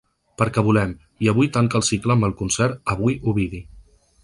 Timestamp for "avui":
1.33-1.51, 2.95-3.21